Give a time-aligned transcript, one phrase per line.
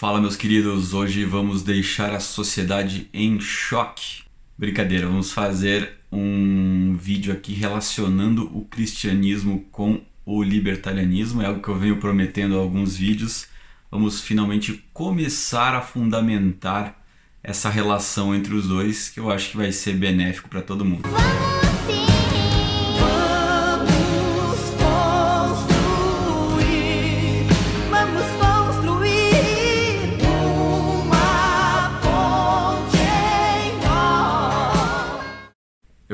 [0.00, 0.94] Fala, meus queridos.
[0.94, 4.22] Hoje vamos deixar a sociedade em choque.
[4.56, 11.42] Brincadeira, vamos fazer um vídeo aqui relacionando o cristianismo com o libertarianismo.
[11.42, 13.46] É algo que eu venho prometendo há alguns vídeos.
[13.90, 16.98] Vamos finalmente começar a fundamentar
[17.42, 21.06] essa relação entre os dois, que eu acho que vai ser benéfico para todo mundo.
[21.06, 21.59] Eu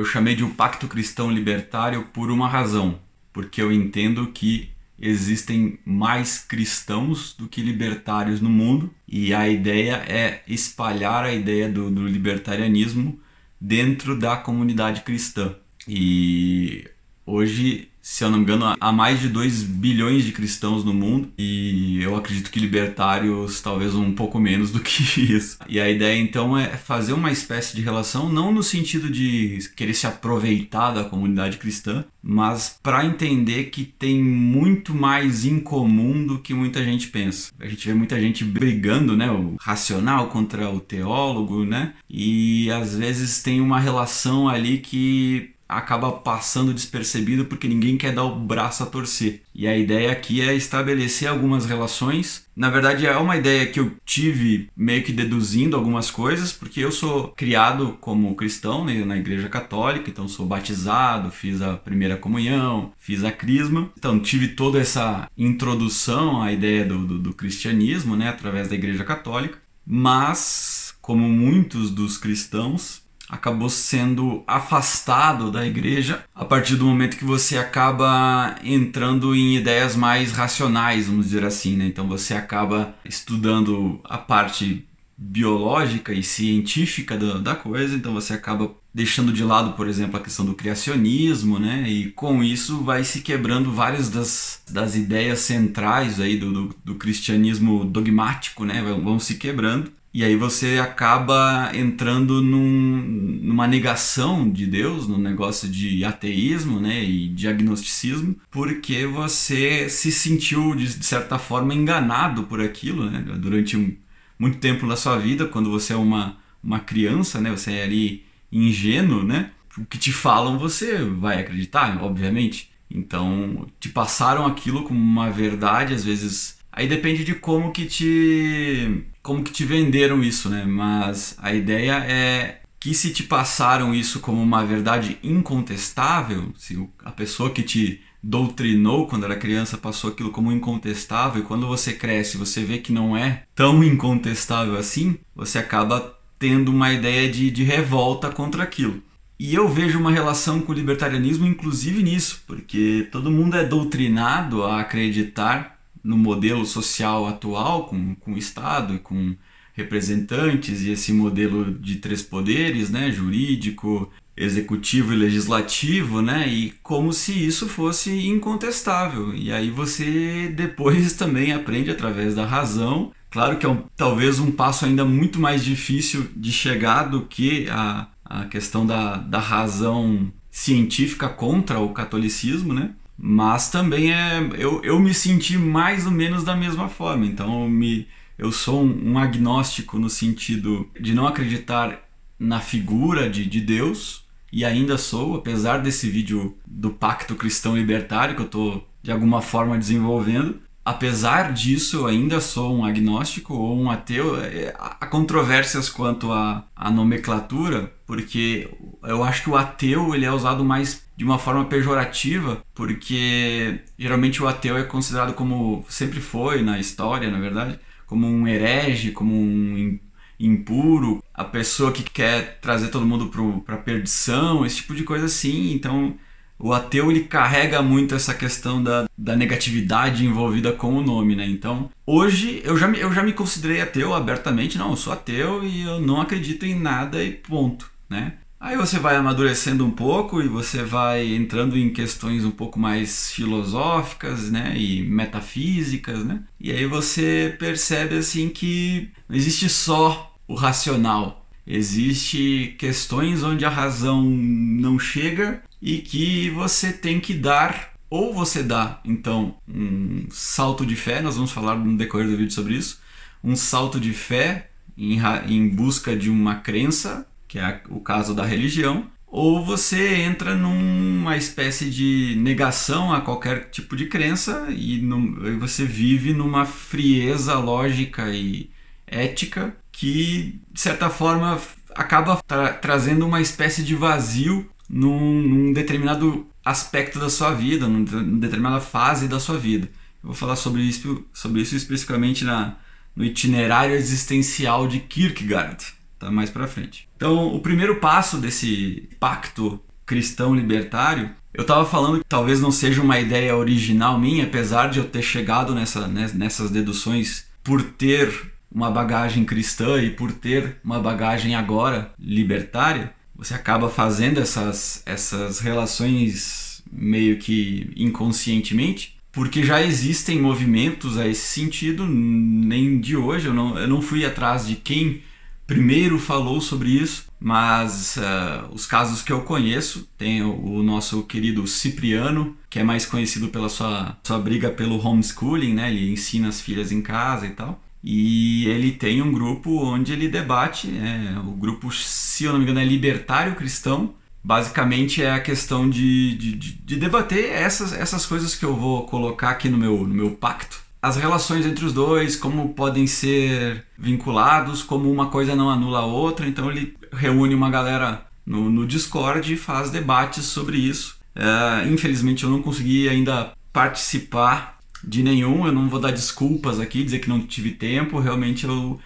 [0.07, 2.99] chamei de o Pacto Cristão Libertário por uma razão,
[3.33, 9.97] porque eu entendo que existem mais cristãos do que libertários no mundo e a ideia
[10.09, 13.21] é espalhar a ideia do, do libertarianismo
[13.61, 15.55] dentro da comunidade cristã.
[15.87, 16.89] E
[17.25, 21.29] hoje se eu não me engano, há mais de 2 bilhões de cristãos no mundo
[21.37, 25.03] e eu acredito que libertários talvez um pouco menos do que
[25.35, 25.59] isso.
[25.69, 29.93] E a ideia então é fazer uma espécie de relação, não no sentido de querer
[29.93, 36.39] se aproveitar da comunidade cristã, mas para entender que tem muito mais em comum do
[36.39, 37.51] que muita gente pensa.
[37.59, 41.95] A gente vê muita gente brigando, né, o racional contra o teólogo, né?
[42.09, 48.25] E às vezes tem uma relação ali que acaba passando despercebido porque ninguém quer dar
[48.25, 49.43] o braço a torcer.
[49.55, 52.47] E a ideia aqui é estabelecer algumas relações.
[52.55, 56.93] Na verdade, é uma ideia que eu tive meio que deduzindo algumas coisas, porque eu
[56.93, 62.93] sou criado como cristão né, na Igreja Católica, então sou batizado, fiz a primeira comunhão,
[62.99, 63.91] fiz a crisma.
[63.97, 69.05] Então tive toda essa introdução à ideia do, do, do cristianismo né, através da Igreja
[69.05, 69.59] Católica.
[69.87, 77.25] Mas, como muitos dos cristãos, acabou sendo afastado da igreja a partir do momento que
[77.25, 81.87] você acaba entrando em ideias mais racionais, vamos dizer assim, né?
[81.87, 84.87] Então você acaba estudando a parte
[85.19, 90.23] biológica e científica da, da coisa, então você acaba deixando de lado, por exemplo, a
[90.23, 91.89] questão do criacionismo, né?
[91.89, 96.95] E com isso vai se quebrando várias das, das ideias centrais aí do, do, do
[96.95, 98.83] cristianismo dogmático, né?
[98.83, 105.19] Vão, vão se quebrando e aí você acaba entrando num, numa negação de Deus, num
[105.19, 112.63] negócio de ateísmo né, e diagnosticismo, porque você se sentiu, de, certa forma, enganado por
[112.63, 113.95] aquilo né, durante um,
[114.39, 118.25] muito tempo na sua vida, quando você é uma, uma criança, né, você é ali
[118.51, 122.71] ingênuo, né, o que te falam você vai acreditar, obviamente.
[122.91, 126.56] Então, te passaram aquilo como uma verdade, às vezes.
[126.77, 130.67] Aí depende de como que te como que te venderam isso, né?
[130.67, 137.11] Mas a ideia é que se te passaram isso como uma verdade incontestável, se a
[137.11, 142.37] pessoa que te doutrinou quando era criança passou aquilo como incontestável e quando você cresce
[142.37, 147.65] você vê que não é tão incontestável assim, você acaba tendo uma ideia de, de
[147.65, 149.03] revolta contra aquilo.
[149.41, 154.63] E eu vejo uma relação com o libertarianismo inclusive nisso, porque todo mundo é doutrinado
[154.63, 155.76] a acreditar
[156.07, 159.35] no modelo social atual, com, com o Estado e com
[159.75, 167.13] representantes, e esse modelo de três poderes, né, jurídico, executivo e legislativo, né, e como
[167.13, 169.35] se isso fosse incontestável.
[169.35, 173.13] E aí você depois também aprende através da razão.
[173.31, 177.69] Claro que é um, talvez um passo ainda muito mais difícil de chegar do que
[177.69, 182.95] a, a questão da, da razão científica contra o catolicismo, né?
[183.19, 184.39] Mas também é.
[184.59, 187.25] Eu, eu me senti mais ou menos da mesma forma.
[187.25, 188.07] Então eu, me,
[188.37, 192.01] eu sou um, agnóstico no sentido de não acreditar
[192.39, 198.35] na figura de, de Deus, e ainda sou, apesar desse vídeo do Pacto Cristão Libertário
[198.35, 200.61] que eu estou de alguma forma desenvolvendo.
[200.85, 204.41] Apesar disso, eu ainda sou um agnóstico ou um ateu.
[204.41, 208.71] É, há controvérsias quanto à, à nomenclatura, porque
[209.03, 214.43] eu acho que o ateu ele é usado mais de uma forma pejorativa, porque geralmente
[214.43, 219.35] o ateu é considerado como sempre foi na história, na verdade, como um herege, como
[219.35, 219.99] um
[220.39, 223.31] impuro, a pessoa que quer trazer todo mundo
[223.65, 225.73] para perdição, esse tipo de coisa assim.
[225.73, 226.15] Então,
[226.59, 231.47] o ateu ele carrega muito essa questão da, da negatividade envolvida com o nome, né?
[231.47, 235.65] Então, hoje eu já, me, eu já me considerei ateu abertamente, não, eu sou ateu
[235.65, 238.35] e eu não acredito em nada e ponto, né?
[238.59, 243.31] Aí você vai amadurecendo um pouco e você vai entrando em questões um pouco mais
[243.31, 246.43] filosóficas, né, e metafísicas, né?
[246.59, 253.71] E aí você percebe assim que não existe só o racional, existe questões onde a
[253.71, 260.87] razão não chega e que você tem que dar ou você dá então um salto
[260.87, 263.01] de fé, nós vamos falar no decorrer do vídeo sobre isso,
[263.43, 265.19] um salto de fé em,
[265.49, 271.37] em busca de uma crença, que é o caso da religião, ou você entra numa
[271.37, 278.31] espécie de negação a qualquer tipo de crença e, e você vive numa frieza lógica
[278.31, 278.71] e
[279.07, 281.61] ética que, de certa forma,
[281.95, 288.39] acaba tra trazendo uma espécie de vazio num, num, determinado aspecto da sua vida, numa
[288.39, 289.87] determinada fase da sua vida.
[290.23, 292.77] Eu vou falar sobre isso, sobre isso especificamente na,
[293.15, 295.85] no itinerário existencial de Kierkegaard,
[296.19, 297.06] tá mais para frente.
[297.17, 303.03] Então, o primeiro passo desse pacto cristão libertário, eu estava falando que talvez não seja
[303.03, 308.91] uma ideia original minha, apesar de eu ter chegado nessa, nessas deduções por ter uma
[308.91, 316.83] bagagem cristã e por ter uma bagagem agora libertária, você acaba fazendo essas, essas relações
[316.93, 323.79] meio que inconscientemente, porque já existem movimentos a esse sentido, nem de hoje, eu não,
[323.79, 325.23] eu não fui atrás de quem
[325.67, 331.23] primeiro falou sobre isso, mas uh, os casos que eu conheço, tem o, o, nosso
[331.25, 335.91] querido Cipriano, que é mais conhecido pela sua, sua briga pelo homeschooling, né?
[335.91, 337.81] ele ensina as filhas em casa e tal.
[338.03, 342.65] E ele tem um grupo onde ele debate, é, o grupo, se eu não me
[342.65, 344.15] engano, é Libertário Cristão.
[344.45, 349.51] Basicamente é a questão de, de, de debater essas, essas coisas que eu vou colocar
[349.51, 350.86] aqui no meu, no meu pacto.
[351.07, 356.05] As relações entre os dois, como podem ser vinculados, como uma coisa não anula a
[356.05, 356.49] outra.
[356.49, 361.17] Então ele reúne uma galera no, no Discord e faz debates sobre isso.
[361.33, 365.65] É, infelizmente eu não consegui ainda participar de nenhum.
[365.65, 368.19] Eu não vou dar desculpas aqui, dizer que não tive tempo.
[368.19, 368.99] Realmente eu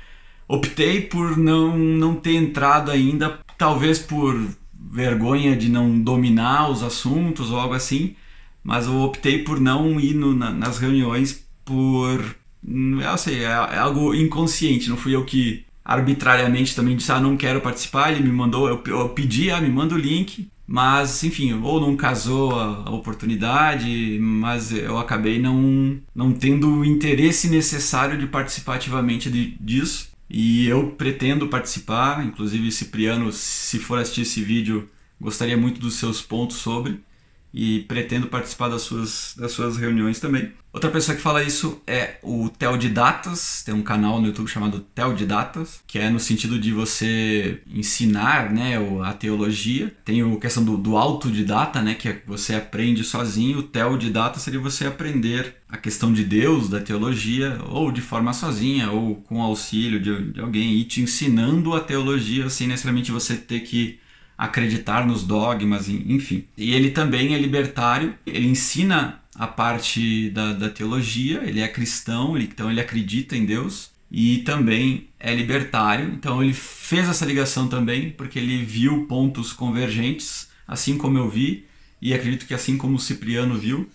[0.48, 4.42] optei por não, não ter entrado ainda, talvez por
[4.90, 8.16] vergonha de não dominar os assuntos ou algo assim,
[8.64, 12.36] mas eu optei por não ir no, na, nas reuniões por.
[13.00, 17.36] Eu sei, é, é, algo inconsciente, não fui eu que arbitrariamente também disse, ah, não
[17.36, 21.52] quero participar, ele me mandou, eu, eu pedi, ah, me manda o link, mas, enfim,
[21.54, 28.18] ou não casou a, a, oportunidade, mas eu acabei não, não tendo o interesse necessário
[28.18, 30.10] de participar ativamente de, disso.
[30.28, 34.88] E eu pretendo participar, inclusive Cipriano, se for assistir esse vídeo,
[35.20, 37.00] gostaria muito dos seus pontos sobre
[37.52, 40.52] e pretendo participar das suas, das suas reuniões também.
[40.72, 45.80] Outra pessoa que fala isso é o Teodidatas, tem um canal no YouTube chamado Teodidatas,
[45.84, 49.92] que é no sentido de você ensinar né, a teologia.
[50.04, 53.58] Tem a questão do, do autodidata, né, que é você aprende sozinho.
[53.58, 58.90] O Teodidata seria você aprender a questão de Deus, da teologia, ou de forma sozinha,
[58.92, 63.60] ou com auxílio de, de alguém, e te ensinando a teologia sem necessariamente você ter
[63.60, 63.99] que
[64.40, 66.46] acreditar nos dogmas, enfim.
[66.56, 72.34] E ele também é libertário, ele ensina a parte da, da teologia, ele é cristão,
[72.34, 76.14] ele, então ele acredita em Deus e também é libertário.
[76.14, 81.66] Então ele fez essa ligação também porque ele viu pontos convergentes, assim como eu vi,
[82.00, 83.90] e acredito que assim como o Cipriano viu,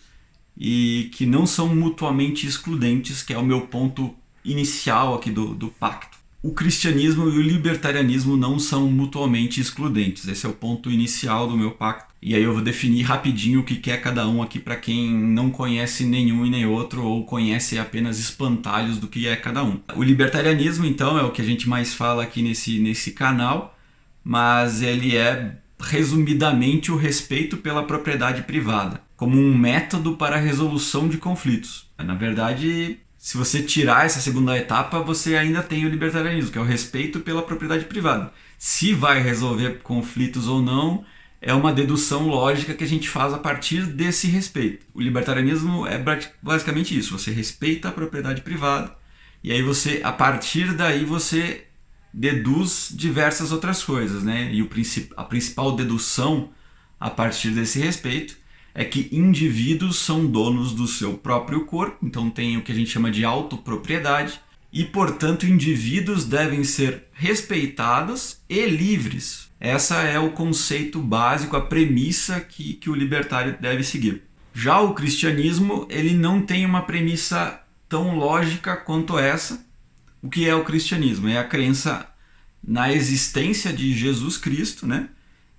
[0.55, 5.69] e que não são mutuamente excludentes, que é o meu ponto inicial aqui do, do
[5.69, 6.15] pacto
[6.45, 10.27] o cristianismo e o libertarianismo não são mutuamente excludentes.
[10.27, 12.13] Esse é o ponto inicial do meu pacto.
[12.21, 15.49] E aí eu vou definir rapidinho o que é cada um aqui para quem não
[15.49, 19.79] conhece nenhum e nem outro ou conhece apenas espantalhos do que é cada um.
[19.95, 23.75] O libertarianismo, então, é o que a gente mais fala aqui nesse, nesse canal,
[24.23, 31.07] mas ele é resumidamente o respeito pela propriedade privada, como um método para a resolução
[31.07, 31.89] de conflitos.
[31.97, 36.61] Na verdade, se você tirar essa segunda etapa, você ainda tem o libertarianismo, que é
[36.61, 38.31] o respeito pela propriedade privada.
[38.55, 41.03] Se vai resolver conflitos ou não,
[41.41, 44.85] é uma dedução lógica que a gente faz a partir desse respeito.
[44.93, 45.97] O libertarianismo é
[46.39, 48.95] basicamente isso: você respeita a propriedade privada
[49.43, 51.65] e aí você, a partir daí, você
[52.13, 54.53] deduz diversas outras coisas, né?
[54.53, 54.69] E o
[55.17, 56.51] a principal dedução
[56.99, 58.37] a partir desse respeito
[58.75, 62.89] é que indivíduos são donos do seu próprio corpo, então tem o que a gente
[62.89, 64.41] chama de autopropriedade,
[64.71, 69.49] e portanto indivíduos devem ser respeitados e livres.
[69.61, 74.23] Essa é o conceito básico, a premissa que, que o libertário deve seguir.
[74.53, 79.65] Já o cristianismo, ele não tem uma premissa tão lógica quanto essa.
[80.21, 81.29] O que é o cristianismo?
[81.29, 82.09] É a crença
[82.61, 85.07] na existência de Jesus Cristo, né?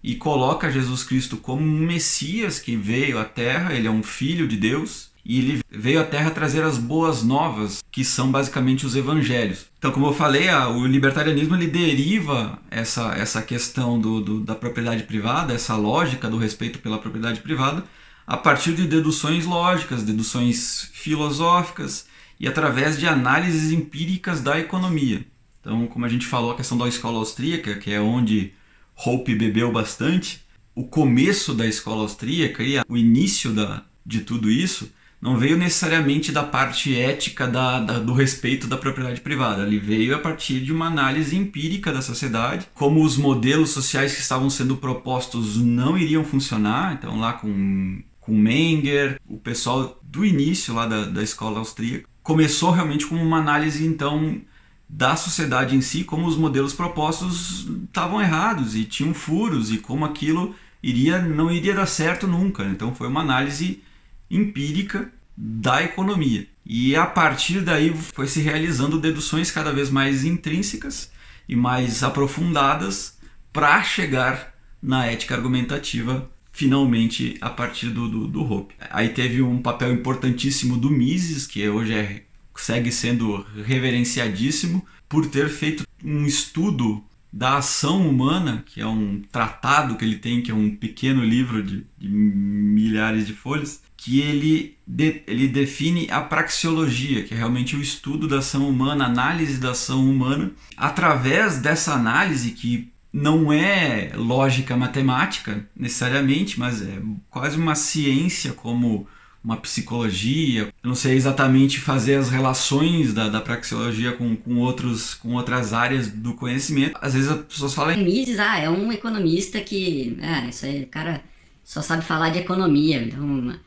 [0.07, 4.47] E coloca Jesus Cristo como um Messias que veio à Terra, ele é um filho
[4.47, 8.95] de Deus e ele veio à Terra trazer as boas novas, que são basicamente os
[8.95, 9.67] evangelhos.
[9.77, 15.03] Então, como eu falei, o libertarianismo ele deriva essa, essa questão do, do, da propriedade
[15.03, 17.83] privada, essa lógica do respeito pela propriedade privada,
[18.25, 22.07] a partir de deduções lógicas, deduções filosóficas
[22.39, 25.27] e através de análises empíricas da economia.
[25.61, 28.53] Então, como a gente falou, a questão da escola austríaca, que é onde
[28.97, 34.91] Hope bebeu bastante, o começo da escola austríaca e o início da, de tudo isso
[35.21, 39.62] não veio necessariamente da parte ética da, da, do respeito da propriedade privada.
[39.62, 44.21] Ele veio a partir de uma análise empírica da sociedade, como os modelos sociais que
[44.21, 46.93] estavam sendo propostos não iriam funcionar.
[46.93, 52.71] Então, lá com, com Menger, o pessoal do início lá da, da escola austríaca, começou
[52.71, 54.41] realmente com uma análise, então,
[54.88, 60.05] da sociedade em si, como os modelos propostos estavam errados e tinham furos e como
[60.05, 62.64] aquilo iria não iria dar certo nunca.
[62.64, 63.83] Então, foi uma análise
[64.31, 66.47] empírica da economia.
[66.64, 71.11] E a partir daí foi se realizando deduções cada vez mais intrínsecas
[71.49, 73.19] e mais aprofundadas
[73.52, 78.75] para chegar na ética argumentativa finalmente a partir do, do, do Hope.
[78.90, 82.23] Aí teve um papel importantíssimo do Mises, que hoje é,
[82.63, 89.97] segue sendo reverenciadíssimo, por ter feito um estudo da ação humana, que é um tratado
[89.97, 94.77] que ele tem, que é um pequeno livro de, de milhares de folhas, que ele,
[94.87, 99.73] de, ele define a praxeologia, que é realmente o estudo da ação humana, análise da
[99.73, 100.53] ação humana.
[100.77, 109.07] Através dessa análise, que não é lógica matemática necessariamente, mas é quase uma ciência como
[109.47, 110.62] uma psicologia.
[110.83, 115.73] Eu não sei exatamente fazer as relações da, da praxeologia com, com, outros, com outras
[115.73, 116.99] áreas do conhecimento.
[117.00, 117.97] Às vezes as pessoas falam.
[117.97, 120.19] Mises, ah, é um economista que.
[120.21, 121.23] É, isso aí, cara
[121.67, 123.03] só sabe falar de economia.
[123.03, 123.59] Então...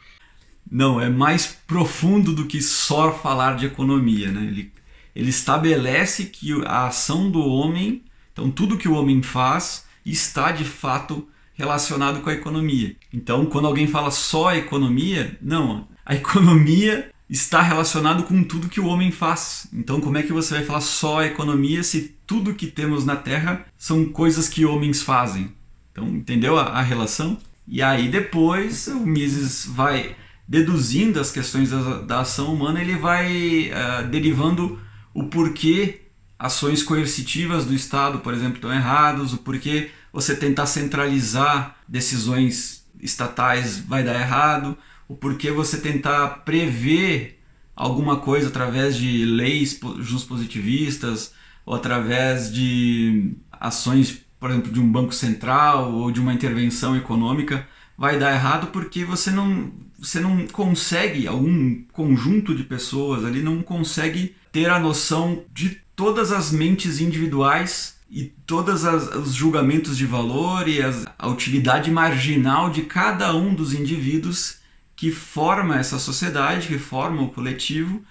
[0.70, 4.32] Não, é mais profundo do que só falar de economia.
[4.32, 4.48] Né?
[4.48, 4.74] Ele,
[5.14, 10.64] ele estabelece que a ação do homem, então tudo que o homem faz, está de
[10.64, 11.28] fato
[11.60, 12.96] relacionado com a economia.
[13.14, 18.88] Então, quando alguém fala só economia, não, a economia está relacionado com tudo que o
[18.88, 19.68] homem faz.
[19.74, 23.66] Então, como é que você vai falar só economia se tudo que temos na Terra
[23.78, 25.52] são coisas que homens fazem?
[25.92, 27.38] Então, entendeu a, a relação?
[27.68, 30.16] E aí depois o Mises vai
[30.48, 34.80] deduzindo as questões da, da ação humana, ele vai uh, derivando
[35.14, 36.02] o porquê
[36.40, 43.80] ações coercitivas do Estado, por exemplo, estão errados, o porquê você tentar centralizar decisões estatais
[43.80, 47.40] vai dar errado, o porquê você tentar prever
[47.76, 49.80] alguma coisa através de leis
[50.28, 51.34] positivistas
[51.66, 57.66] ou através de ações, por exemplo, de um banco central ou de uma intervenção econômica
[57.98, 63.62] vai dar errado porque você não você não consegue algum conjunto de pessoas ali não
[63.62, 70.68] consegue ter a noção de todas as mentes individuais e todos os julgamentos de valor
[70.68, 74.58] e as, a utilidade marginal de cada um dos indivíduos
[74.96, 78.04] que forma essa sociedade, que forma o coletivo.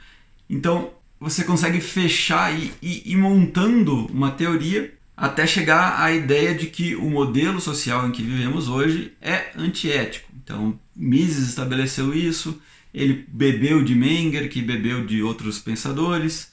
[0.49, 0.91] Então
[1.21, 7.11] você consegue fechar e ir montando uma teoria até chegar à ideia de que o
[7.11, 10.31] modelo social em que vivemos hoje é antiético.
[10.43, 12.61] Então Mises estabeleceu isso,
[12.95, 16.53] ele bebeu de Menger, que bebeu de outros pensadores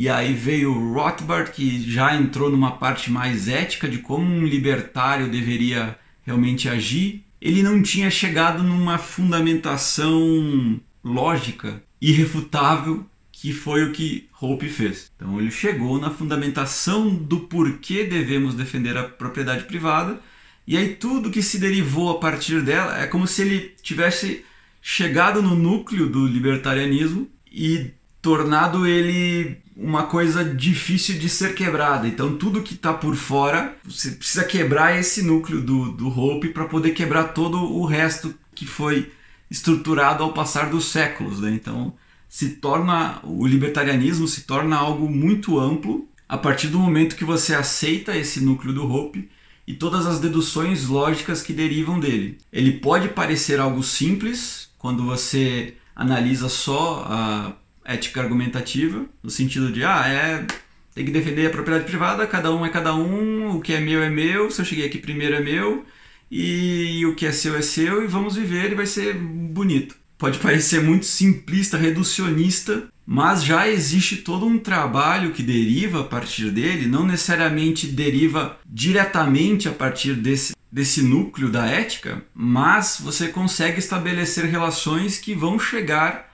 [0.00, 5.28] e aí veio Rothbard, que já entrou numa parte mais ética de como um libertário
[5.28, 7.22] deveria realmente agir.
[7.38, 15.12] Ele não tinha chegado numa fundamentação lógica, irrefutável, que foi o que Hope fez.
[15.14, 20.18] Então ele chegou na fundamentação do porquê devemos defender a propriedade privada,
[20.66, 24.46] e aí tudo que se derivou a partir dela é como se ele tivesse
[24.80, 27.90] chegado no núcleo do libertarianismo e
[28.20, 32.06] tornado ele uma coisa difícil de ser quebrada.
[32.06, 36.66] Então tudo que está por fora, você precisa quebrar esse núcleo do, do Hope para
[36.66, 39.10] poder quebrar todo o resto que foi
[39.50, 41.40] estruturado ao passar dos séculos.
[41.40, 41.52] Né?
[41.52, 41.94] Então
[42.28, 47.54] se torna o libertarianismo se torna algo muito amplo a partir do momento que você
[47.54, 49.28] aceita esse núcleo do Hope
[49.66, 52.38] e todas as deduções lógicas que derivam dele.
[52.52, 57.52] Ele pode parecer algo simples quando você analisa só a
[57.84, 60.46] ética argumentativa, no sentido de, ah, é,
[60.94, 64.02] tem que defender a propriedade privada, cada um é cada um, o que é meu
[64.02, 65.84] é meu, se eu cheguei aqui primeiro é meu,
[66.30, 69.96] e o que é seu é seu, e vamos viver e vai ser bonito.
[70.16, 76.50] Pode parecer muito simplista, reducionista, mas já existe todo um trabalho que deriva a partir
[76.50, 83.78] dele, não necessariamente deriva diretamente a partir desse, desse núcleo da ética, mas você consegue
[83.78, 86.29] estabelecer relações que vão chegar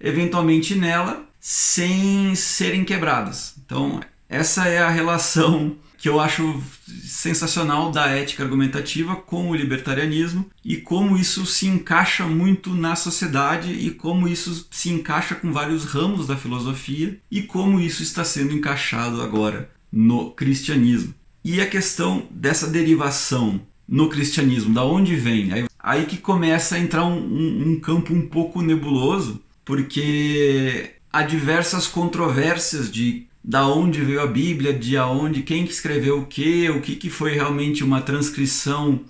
[0.00, 3.54] eventualmente nela sem serem quebradas.
[3.64, 6.62] Então, essa é a relação que eu acho
[7.04, 13.70] sensacional da ética argumentativa com o libertarianismo e como isso se encaixa muito na sociedade
[13.72, 18.54] e como isso se encaixa com vários ramos da filosofia e como isso está sendo
[18.54, 21.14] encaixado agora no cristianismo.
[21.44, 25.50] E a questão dessa derivação no cristianismo, da onde vem?
[25.78, 31.86] Aí, que começa a entrar um, um, um campo um pouco nebuloso, porque há diversas
[31.86, 36.96] controvérsias de da onde veio a Bíblia, de aonde, quem escreveu o que, o que,
[36.96, 39.00] que foi realmente uma transcrição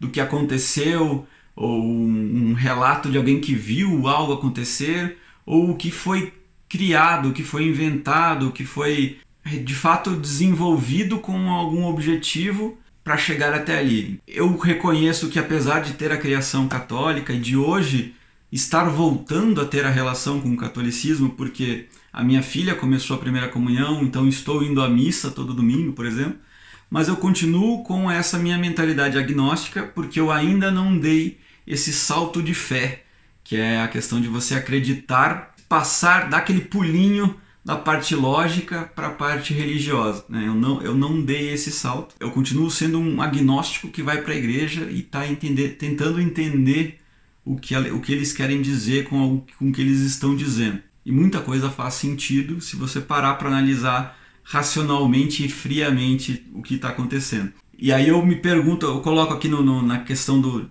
[0.00, 5.90] do que aconteceu, ou um relato de alguém que viu algo acontecer, ou o que
[5.90, 6.32] foi
[6.66, 13.18] criado, o que foi inventado, o que foi de fato desenvolvido com algum objetivo para
[13.18, 14.18] chegar até ali.
[14.26, 18.14] Eu reconheço que apesar de ter a criação católica e de hoje
[18.56, 23.20] estar voltando a ter a relação com o catolicismo, porque a minha filha começou a
[23.20, 26.38] primeira comunhão, então estou indo à missa todo domingo, por exemplo.
[26.90, 32.42] Mas eu continuo com essa minha mentalidade agnóstica porque eu ainda não dei esse salto
[32.42, 33.04] de fé,
[33.44, 39.08] que é a questão de você acreditar, passar, dar aquele pulinho da parte lógica para
[39.08, 40.24] a parte religiosa.
[40.28, 40.44] Né?
[40.46, 42.14] Eu, não, eu não dei esse salto.
[42.20, 47.00] Eu continuo sendo um agnóstico que vai para a igreja e está entender, tentando entender
[47.46, 50.80] o que, o que eles querem dizer com, com o que eles estão dizendo.
[51.04, 56.74] E muita coisa faz sentido se você parar para analisar racionalmente e friamente o que
[56.74, 57.52] está acontecendo.
[57.78, 60.68] E aí eu me pergunto, eu coloco aqui no, no, na questão do,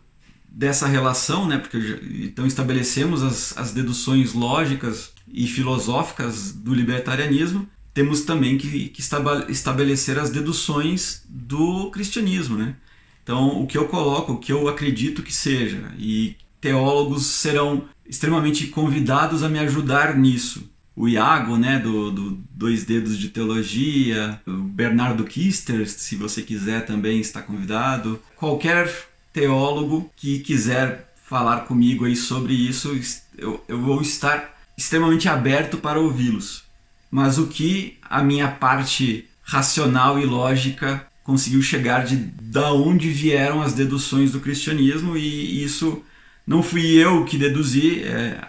[0.49, 1.57] dessa relação, né?
[1.57, 7.69] Porque já, então estabelecemos as, as deduções lógicas e filosóficas do libertarianismo.
[7.93, 9.01] Temos também que, que
[9.49, 12.75] estabelecer as deduções do cristianismo, né?
[13.23, 16.35] Então, o que eu coloco, o que eu acredito que seja, e
[16.65, 20.67] teólogos serão extremamente convidados a me ajudar nisso.
[20.95, 26.83] O Iago, né, do, do Dois Dedos de Teologia, o Bernardo Kister, se você quiser
[26.83, 28.19] também está convidado.
[28.35, 28.91] Qualquer
[29.31, 32.99] teólogo que quiser falar comigo aí sobre isso,
[33.37, 36.63] eu, eu vou estar extremamente aberto para ouvi-los.
[37.11, 43.61] Mas o que a minha parte racional e lógica conseguiu chegar de da onde vieram
[43.61, 46.03] as deduções do cristianismo e isso
[46.45, 48.39] não fui eu que deduzi, é,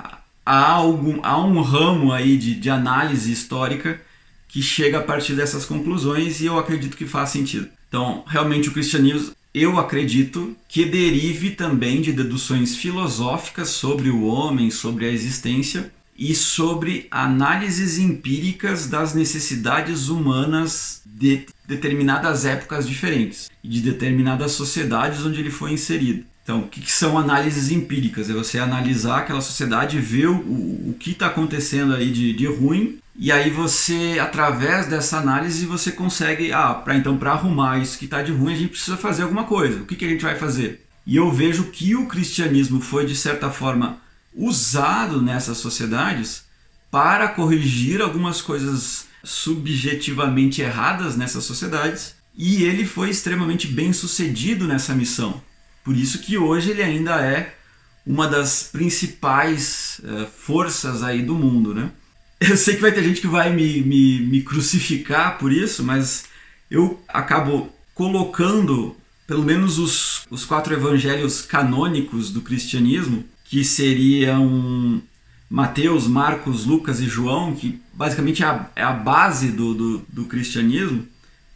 [0.44, 4.00] há, algum, há um ramo aí de, de análise histórica
[4.48, 7.68] que chega a partir dessas conclusões e eu acredito que faz sentido.
[7.88, 14.70] Então, realmente o cristianismo, eu acredito que derive também de deduções filosóficas sobre o homem,
[14.70, 23.68] sobre a existência e sobre análises empíricas das necessidades humanas de determinadas épocas diferentes e
[23.68, 26.24] de determinadas sociedades onde ele foi inserido.
[26.46, 28.30] Então, o que, que, são análises empíricas?
[28.30, 33.00] É você analisar aquela sociedade, ver o, o que está acontecendo aí de, de ruim,
[33.18, 38.04] e aí você, através dessa análise, você consegue, ah, para então para arrumar isso que
[38.04, 39.80] está de ruim, a gente precisa fazer alguma coisa.
[39.80, 40.86] O que, que a gente vai fazer?
[41.04, 43.98] E eu vejo que o cristianismo foi, de certa forma,
[44.32, 46.44] usado nessas sociedades
[46.92, 54.94] para corrigir algumas coisas subjetivamente erradas nessas sociedades, e ele foi extremamente bem sucedido nessa
[54.94, 55.42] missão.
[55.86, 57.54] Por isso que hoje ele ainda é
[58.04, 61.92] uma das principais uh, forças aí do mundo, né?
[62.40, 66.24] Eu sei que vai ter gente que vai me, me, me crucificar por isso, mas
[66.68, 68.96] eu acabo colocando
[69.26, 75.00] pelo menos os, os quatro evangelhos canônicos do cristianismo, que seriam
[75.48, 80.24] Mateus, Marcos, Lucas e João, que basicamente é a, é a base do, do, do
[80.24, 81.06] cristianismo,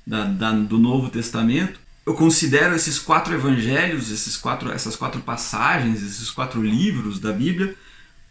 [0.06, 1.78] da, da, do Novo Testamento
[2.10, 7.76] eu considero esses quatro evangelhos, esses quatro, essas quatro passagens, esses quatro livros da Bíblia,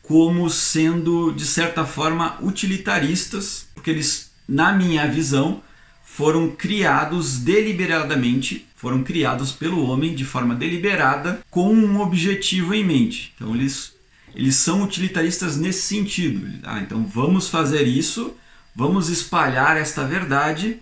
[0.03, 5.63] como sendo, de certa forma, utilitaristas, porque eles, na minha visão,
[6.03, 13.33] foram criados deliberadamente, foram criados pelo homem de forma deliberada, com um objetivo em mente.
[13.37, 13.93] Então, eles,
[14.35, 16.45] eles são utilitaristas nesse sentido.
[16.63, 18.35] Ah, então, vamos fazer isso,
[18.75, 20.81] vamos espalhar esta verdade,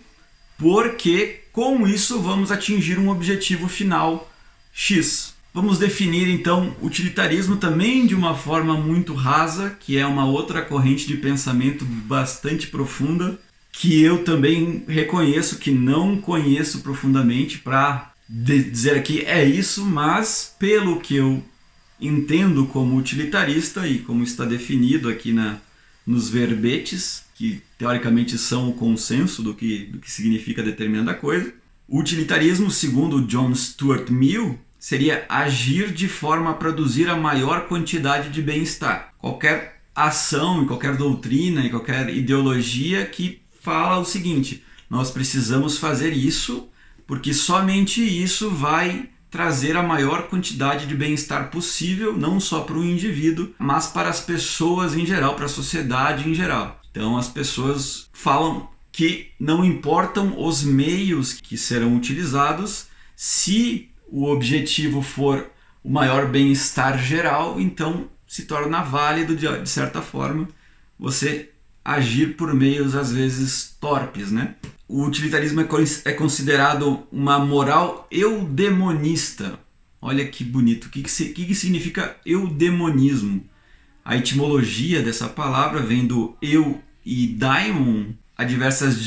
[0.58, 4.32] porque com isso, vamos atingir um objetivo final
[4.72, 5.34] X.
[5.52, 11.08] Vamos definir então utilitarismo também de uma forma muito rasa, que é uma outra corrente
[11.08, 13.40] de pensamento bastante profunda,
[13.72, 21.00] que eu também reconheço que não conheço profundamente para dizer aqui é isso, mas pelo
[21.00, 21.44] que eu
[22.00, 25.58] entendo como utilitarista e como está definido aqui na,
[26.06, 31.54] nos verbetes, que teoricamente são o consenso do que, do que significa determinada coisa.
[31.88, 38.30] O utilitarismo, segundo John Stuart Mill, seria agir de forma a produzir a maior quantidade
[38.30, 39.14] de bem-estar.
[39.20, 46.68] Qualquer ação, qualquer doutrina e qualquer ideologia que fala o seguinte: nós precisamos fazer isso
[47.06, 52.84] porque somente isso vai trazer a maior quantidade de bem-estar possível, não só para o
[52.84, 56.82] indivíduo, mas para as pessoas em geral, para a sociedade em geral.
[56.98, 65.04] Então as pessoas falam que não importam os meios que serão utilizados, se o objetivo
[65.04, 65.48] for
[65.84, 70.48] o maior bem-estar geral, então se torna válido de, de certa forma
[70.98, 71.52] você
[71.86, 74.56] agir por meios às vezes torpes, né?
[74.88, 75.68] O utilitarismo é,
[76.06, 79.60] é considerado uma moral eudemonista.
[80.02, 80.86] Olha que bonito.
[80.86, 83.46] O que, que, que, significa eudemonismo?
[84.04, 88.08] A etimologia dessa palavra vem do eu e daimon.
[88.38, 88.98] Há diversas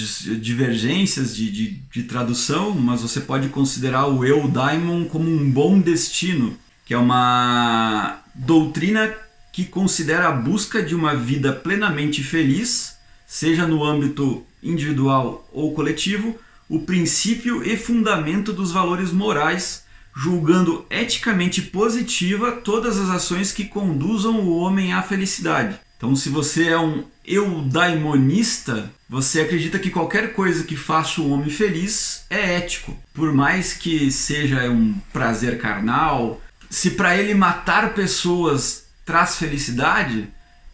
[0.41, 5.79] divergências de, de, de tradução, mas você pode considerar o eu daimon como um bom
[5.79, 9.15] destino, que é uma doutrina
[9.53, 16.37] que considera a busca de uma vida plenamente feliz, seja no âmbito individual ou coletivo,
[16.69, 19.85] o princípio e fundamento dos valores morais,
[20.17, 25.79] julgando eticamente positiva todas as ações que conduzam o homem à felicidade.
[26.01, 31.51] Então, se você é um eudaimonista, você acredita que qualquer coisa que faça o homem
[31.51, 32.97] feliz é ético.
[33.13, 40.27] Por mais que seja um prazer carnal, se para ele matar pessoas traz felicidade,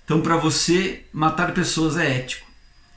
[0.05, 2.47] então para você matar pessoas é ético.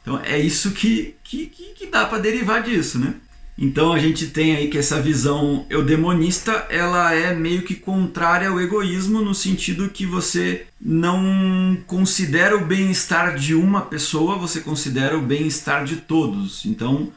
[0.03, 3.15] Então é isso que, que, que dá para derivar disso, né?
[3.61, 8.61] Então a gente tem aí que essa visão eudemonista ela é meio que contrária ao
[8.61, 15.21] egoísmo no sentido que você não considera o bem-estar de uma pessoa, você considera o
[15.21, 16.65] bem-estar de todos.
[16.65, 17.11] Então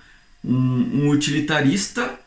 [0.44, 2.18] um, um utilitarista,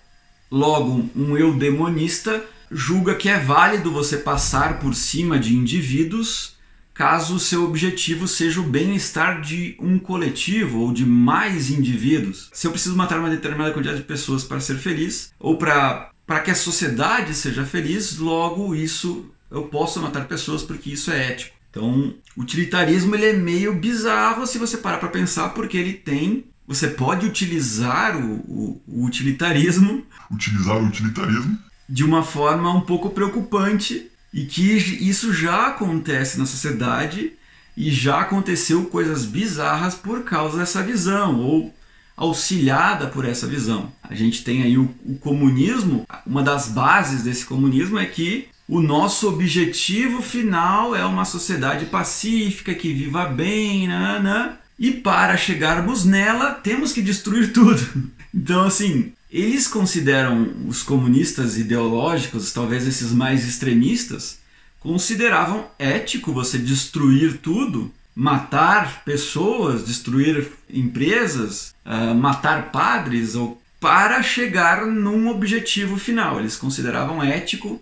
[0.49, 6.54] logo um eudemonista, julga que é válido você passar por cima de indivíduos
[6.95, 12.49] caso o seu objetivo seja o bem-estar de um coletivo ou de mais indivíduos.
[12.53, 16.39] Se eu preciso matar uma determinada quantidade de pessoas para ser feliz ou para para
[16.39, 21.55] que a sociedade seja feliz, logo isso eu posso matar pessoas porque isso é ético.
[21.69, 26.45] Então, utilitarismo ele é meio bizarro se você parar para pensar, porque ele tem.
[26.65, 30.03] Você pode utilizar o, o, o utilitarismo.
[30.31, 36.45] Utilizar o utilitarismo de uma forma um pouco preocupante e que isso já acontece na
[36.45, 37.31] sociedade
[37.75, 41.73] e já aconteceu coisas bizarras por causa dessa visão ou
[42.17, 43.93] auxiliada por essa visão.
[44.03, 48.81] A gente tem aí o, o comunismo, uma das bases desse comunismo é que o
[48.81, 54.57] nosso objetivo final é uma sociedade pacífica que viva bem, né?
[54.77, 57.81] e para chegarmos nela temos que destruir tudo.
[58.37, 64.39] Então, assim, eles consideram os comunistas ideológicos, talvez esses mais extremistas,
[64.79, 74.85] consideravam ético você destruir tudo, matar pessoas, destruir empresas, uh, matar padres, ou para chegar
[74.85, 76.39] num objetivo final.
[76.39, 77.81] Eles consideravam ético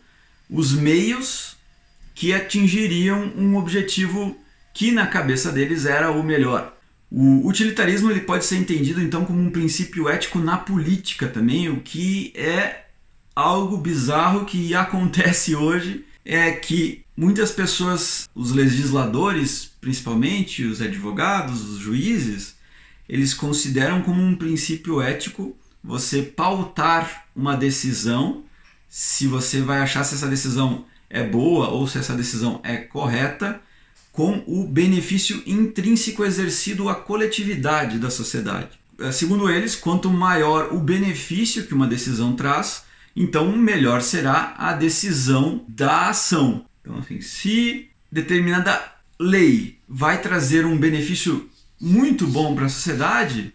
[0.49, 1.55] os meios
[2.15, 4.37] que atingiriam um objetivo
[4.73, 6.73] que na cabeça deles era o melhor.
[7.15, 11.79] O utilitarismo ele pode ser entendido então como um princípio ético na política também, o
[11.79, 12.87] que é
[13.35, 21.77] algo bizarro que acontece hoje é que muitas pessoas, os legisladores, principalmente os advogados, os
[21.77, 22.55] juízes,
[23.07, 28.43] eles consideram como um princípio ético você pautar uma decisão,
[28.89, 33.61] se você vai achar se essa decisão é boa ou se essa decisão é correta,
[34.13, 38.79] com o benefício intrínseco exercido à coletividade da sociedade.
[38.99, 44.71] Eh, segundo eles, quanto maior o benefício que uma decisão traz, então melhor será a
[44.73, 46.63] decisão da ação.
[46.81, 48.79] Então, assim, se determinada
[49.19, 51.49] lei vai trazer um benefício
[51.81, 53.51] muito bom para a sociedade,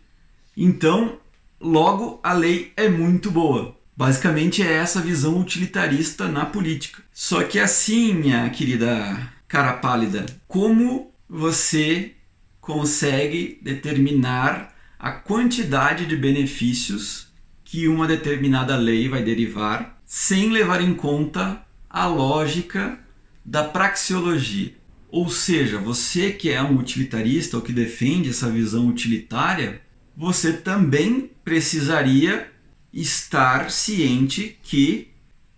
[0.56, 1.18] então
[1.60, 3.76] logo a lei é muito boa.
[3.96, 7.02] Basicamente é essa visão utilitarista na política.
[7.12, 12.12] Só que assim, minha querida cara pálida, como você
[12.60, 17.28] consegue determinar a quantidade de benefícios
[17.64, 22.98] que uma determinada lei vai derivar sem levar em conta a lógica
[23.44, 24.74] da praxeologia.
[25.10, 29.80] Ou seja, você que é um utilitarista ou que defende essa visão utilitária,
[30.14, 32.52] você também precisaria
[32.92, 35.08] estar ciente que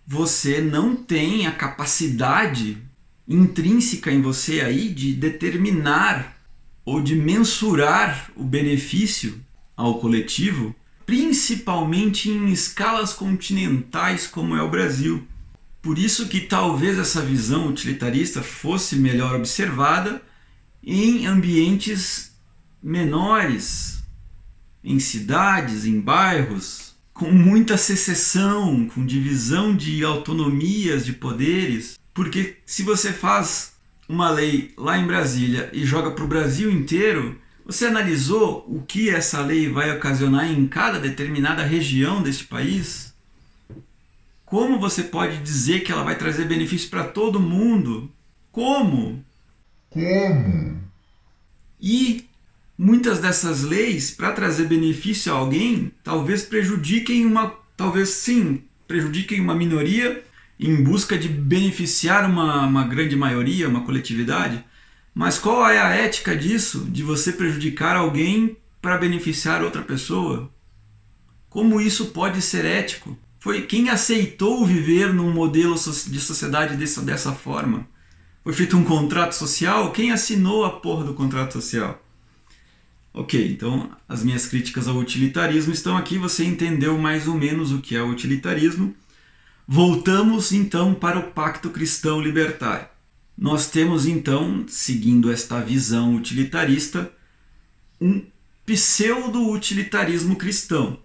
[0.07, 2.77] você não tem a capacidade
[3.33, 6.37] intrínseca em você aí de determinar
[6.83, 9.39] ou de mensurar o benefício
[9.75, 15.27] ao coletivo, principalmente em escalas continentais como é o Brasil.
[15.81, 20.21] Por isso que talvez essa visão utilitarista fosse melhor observada
[20.83, 22.31] em ambientes
[22.81, 24.03] menores,
[24.83, 31.99] em cidades, em bairros, com muita secessão, com divisão de autonomias, de poderes.
[32.13, 33.73] Porque se você faz
[34.07, 39.09] uma lei lá em Brasília e joga para o Brasil inteiro, você analisou o que
[39.09, 43.13] essa lei vai ocasionar em cada determinada região deste país?
[44.45, 48.11] Como você pode dizer que ela vai trazer benefício para todo mundo?
[48.51, 49.23] Como?
[49.89, 50.81] Como?
[51.79, 52.25] E
[52.77, 59.55] muitas dessas leis, para trazer benefício a alguém, talvez prejudiquem uma, talvez sim, prejudiquem uma
[59.55, 60.21] minoria
[60.61, 64.63] em busca de beneficiar uma, uma grande maioria, uma coletividade.
[65.13, 70.51] Mas qual é a ética disso, de você prejudicar alguém para beneficiar outra pessoa?
[71.49, 73.17] Como isso pode ser ético?
[73.39, 77.87] Foi quem aceitou viver num modelo de sociedade dessa, dessa forma?
[78.43, 79.91] Foi feito um contrato social?
[79.91, 81.99] Quem assinou a porra do contrato social?
[83.13, 86.17] Ok, então as minhas críticas ao utilitarismo estão aqui.
[86.19, 88.95] Você entendeu mais ou menos o que é o utilitarismo.
[89.73, 92.89] Voltamos então para o Pacto Cristão Libertário.
[93.37, 97.09] Nós temos então, seguindo esta visão utilitarista,
[98.01, 98.21] um
[98.65, 100.99] pseudo-utilitarismo cristão,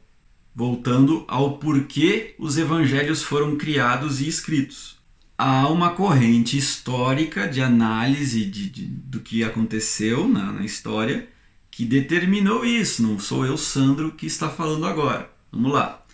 [0.52, 4.96] voltando ao porquê os evangelhos foram criados e escritos.
[5.38, 11.28] Há uma corrente histórica de análise de, de do que aconteceu na, na história
[11.70, 13.00] que determinou isso.
[13.00, 15.30] Não sou eu, Sandro, que está falando agora.
[15.52, 16.04] Vamos lá.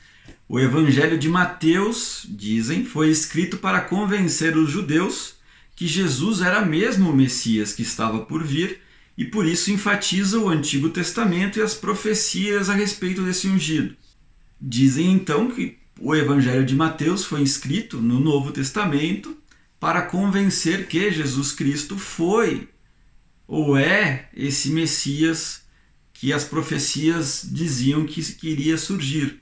[0.52, 5.36] O Evangelho de Mateus, dizem, foi escrito para convencer os judeus
[5.74, 8.78] que Jesus era mesmo o Messias que estava por vir
[9.16, 13.96] e por isso enfatiza o Antigo Testamento e as profecias a respeito desse ungido.
[14.60, 19.34] Dizem então que o Evangelho de Mateus foi escrito no Novo Testamento
[19.80, 22.68] para convencer que Jesus Cristo foi
[23.48, 25.62] ou é esse Messias
[26.12, 29.41] que as profecias diziam que iria surgir.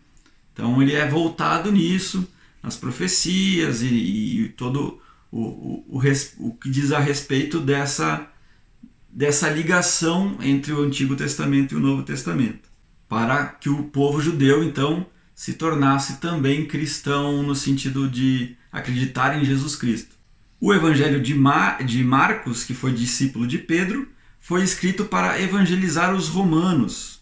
[0.60, 2.28] Então ele é voltado nisso,
[2.62, 5.00] nas profecias e, e todo
[5.32, 6.02] o, o, o,
[6.38, 8.28] o que diz a respeito dessa,
[9.08, 12.68] dessa ligação entre o Antigo Testamento e o Novo Testamento,
[13.08, 19.46] para que o povo judeu então se tornasse também cristão no sentido de acreditar em
[19.46, 20.14] Jesus Cristo.
[20.60, 24.06] O Evangelho de, Mar, de Marcos, que foi discípulo de Pedro,
[24.38, 27.18] foi escrito para evangelizar os romanos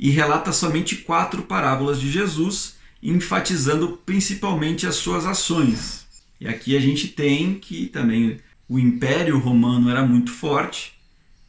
[0.00, 6.06] e relata somente quatro parábolas de Jesus, enfatizando principalmente as suas ações.
[6.40, 10.94] E aqui a gente tem que também o Império Romano era muito forte,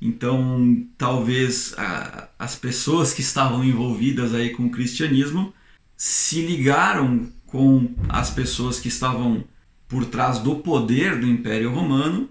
[0.01, 5.53] então talvez a, as pessoas que estavam envolvidas aí com o cristianismo
[5.97, 9.43] se ligaram com as pessoas que estavam
[9.87, 12.29] por trás do poder do Império Romano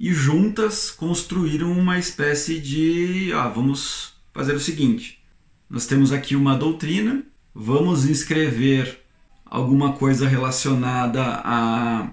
[0.00, 5.20] e juntas construíram uma espécie de, ah, vamos fazer o seguinte,
[5.68, 7.22] nós temos aqui uma doutrina,
[7.58, 9.02] vamos escrever
[9.46, 12.12] alguma coisa relacionada a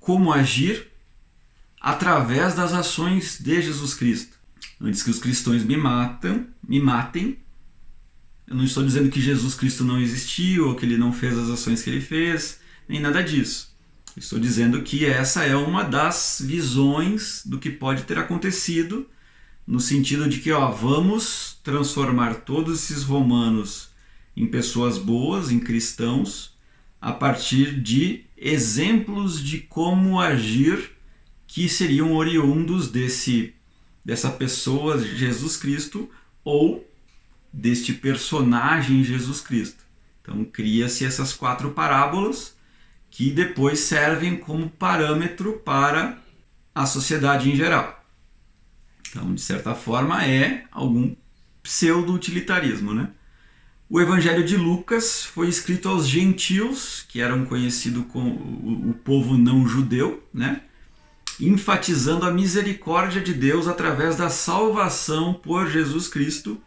[0.00, 0.90] como agir
[1.78, 4.38] através das ações de Jesus Cristo.
[4.80, 7.38] Antes que os cristãos me matem, me matem.
[8.46, 11.50] Eu não estou dizendo que Jesus Cristo não existiu ou que ele não fez as
[11.50, 13.76] ações que ele fez, nem nada disso.
[14.16, 19.06] Estou dizendo que essa é uma das visões do que pode ter acontecido,
[19.66, 23.94] no sentido de que ó, vamos transformar todos esses romanos
[24.36, 26.56] em pessoas boas, em cristãos,
[27.00, 30.92] a partir de exemplos de como agir
[31.46, 33.54] que seriam oriundos desse
[34.04, 36.08] dessa pessoa Jesus Cristo
[36.44, 36.88] ou
[37.52, 39.84] deste personagem Jesus Cristo.
[40.22, 42.56] Então cria-se essas quatro parábolas
[43.10, 46.18] que depois servem como parâmetro para
[46.74, 48.04] a sociedade em geral.
[49.08, 51.16] Então, de certa forma, é algum
[51.62, 53.10] pseudo-utilitarismo, né?
[53.88, 58.30] O Evangelho de Lucas foi escrito aos gentios, que eram conhecidos como
[58.90, 60.62] o povo não judeu, né?
[61.38, 66.60] enfatizando a misericórdia de Deus através da salvação por Jesus Cristo,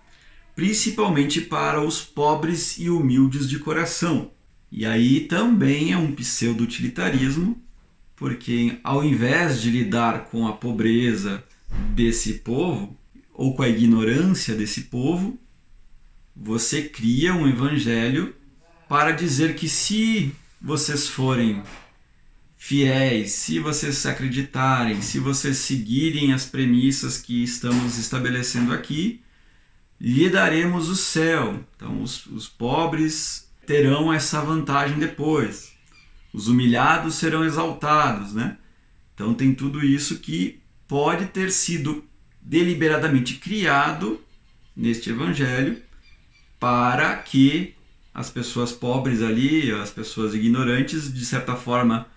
[0.55, 4.31] principalmente para os pobres e humildes de coração.
[4.71, 7.61] E aí também é um pseudo-utilitarismo,
[8.15, 11.43] porque ao invés de lidar com a pobreza
[11.93, 12.97] desse povo,
[13.33, 15.37] ou com a ignorância desse povo,
[16.41, 18.33] você cria um evangelho
[18.87, 21.61] para dizer que se vocês forem
[22.57, 29.21] fiéis, se vocês acreditarem, se vocês seguirem as premissas que estamos estabelecendo aqui,
[29.99, 31.61] lhe daremos o céu.
[31.75, 35.73] Então, os, os pobres terão essa vantagem depois.
[36.33, 38.57] Os humilhados serão exaltados, né?
[39.13, 42.03] Então, tem tudo isso que pode ter sido
[42.41, 44.21] deliberadamente criado
[44.75, 45.88] neste evangelho
[46.59, 47.75] para que
[48.13, 52.07] as pessoas pobres ali, as pessoas ignorantes, de certa forma,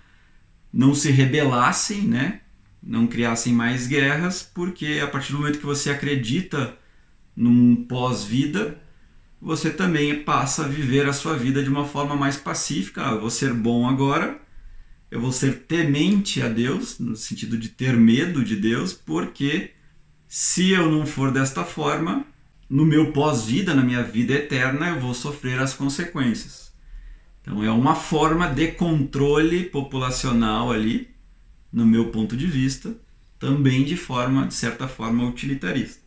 [0.73, 2.41] não se rebelassem, né?
[2.83, 6.77] não criassem mais guerras, porque a partir do momento que você acredita
[7.37, 8.81] num pós-vida,
[9.41, 13.09] você também passa a viver a sua vida de uma forma mais pacífica.
[13.09, 14.41] Ah, eu vou ser bom agora,
[15.11, 19.71] eu vou ser temente a Deus, no sentido de ter medo de Deus, porque
[20.27, 22.27] se eu não for desta forma,
[22.73, 26.73] no meu pós-vida, na minha vida eterna, eu vou sofrer as consequências.
[27.43, 31.11] Então é uma forma de controle populacional ali,
[31.71, 32.97] no meu ponto de vista,
[33.39, 36.01] também de forma, de certa forma, utilitarista.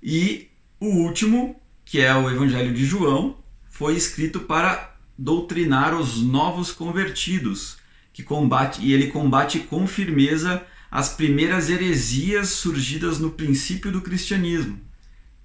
[0.00, 0.46] E
[0.78, 7.78] o último, que é o Evangelho de João, foi escrito para doutrinar os novos convertidos,
[8.12, 14.91] que combate e ele combate com firmeza as primeiras heresias surgidas no princípio do cristianismo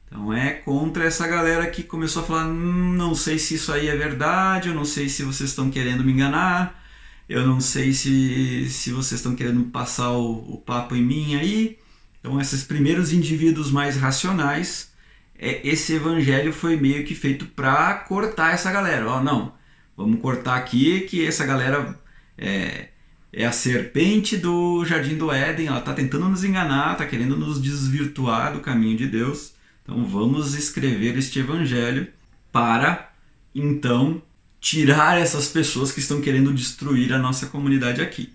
[0.07, 3.87] então é contra essa galera que começou a falar: hum, não sei se isso aí
[3.87, 6.83] é verdade, eu não sei se vocês estão querendo me enganar,
[7.27, 11.77] eu não sei se, se vocês estão querendo passar o, o papo em mim aí.
[12.19, 14.91] Então, esses primeiros indivíduos mais racionais,
[15.37, 19.07] é, esse evangelho foi meio que feito para cortar essa galera.
[19.07, 19.53] Ó, oh, não,
[19.95, 21.99] vamos cortar aqui que essa galera
[22.37, 22.89] é,
[23.31, 27.61] é a serpente do jardim do Éden, ela está tentando nos enganar, está querendo nos
[27.61, 29.56] desvirtuar do caminho de Deus.
[29.87, 32.09] Então vamos escrever este evangelho
[32.51, 33.09] para
[33.55, 34.21] então
[34.59, 38.33] tirar essas pessoas que estão querendo destruir a nossa comunidade aqui.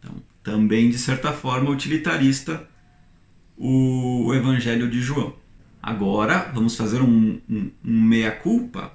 [0.00, 2.68] Então, também de certa forma utilitarista
[3.56, 5.36] o evangelho de João.
[5.80, 8.92] Agora vamos fazer um, um, um meia-culpa.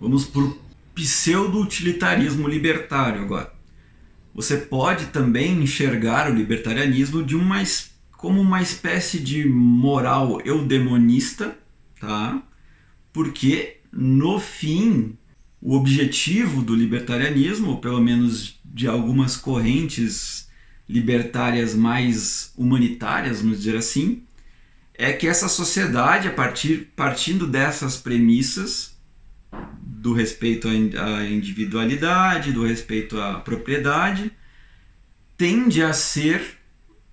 [0.00, 0.58] Vamos para o
[0.94, 3.52] pseudo-utilitarismo libertário agora.
[4.34, 7.93] Você pode também enxergar o libertarianismo de uma espécie
[8.24, 11.58] como uma espécie de moral eudemonista,
[12.00, 12.42] tá?
[13.12, 15.18] Porque no fim
[15.60, 20.48] o objetivo do libertarianismo, ou pelo menos de algumas correntes
[20.88, 24.22] libertárias mais humanitárias, vamos dizer assim,
[24.94, 28.96] é que essa sociedade, a partir partindo dessas premissas
[29.82, 34.32] do respeito à individualidade, do respeito à propriedade,
[35.36, 36.63] tende a ser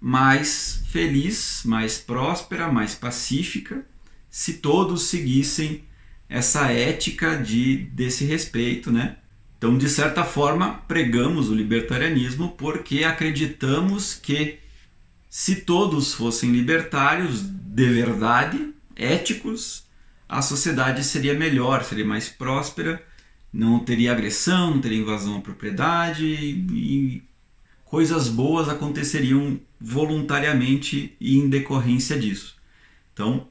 [0.02, 3.86] mais feliz, mais próspera, mais pacífica,
[4.32, 5.84] se todos seguissem
[6.28, 9.18] essa ética de desse respeito, né?
[9.58, 14.58] Então, de certa forma, pregamos o libertarianismo porque acreditamos que
[15.30, 19.84] se todos fossem libertários de verdade, éticos,
[20.28, 23.06] a sociedade seria melhor, seria mais próspera,
[23.54, 27.22] não teria agressão, não teria invasão à propriedade e
[27.91, 32.56] coisas boas aconteceriam voluntariamente e em decorrência disso.
[33.12, 33.49] Então,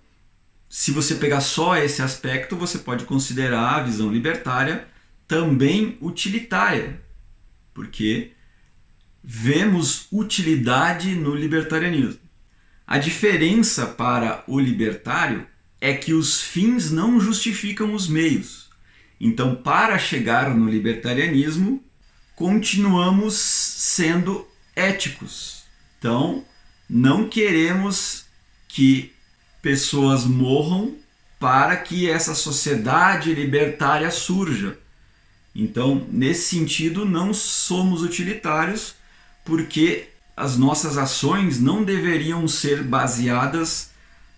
[0.67, 4.89] se você pegar só esse aspecto, você pode considerar a visão libertária
[5.29, 7.03] também utilitária,
[7.75, 8.31] porque
[9.23, 12.23] vemos utilidade no libertarianismo.
[12.87, 15.47] A diferença para o libertário
[15.79, 18.71] é que os fins não justificam os meios.
[19.21, 21.85] Então, para chegar no libertarianismo,
[22.41, 25.65] continuamos sendo éticos.
[25.99, 26.43] Então,
[26.89, 28.25] não queremos
[28.67, 29.13] que
[29.61, 30.97] pessoas morram
[31.39, 34.79] para que essa sociedade libertária surja.
[35.55, 38.95] Então, nesse sentido, não somos utilitários,
[39.45, 43.91] porque as nossas ações não deveriam ser baseadas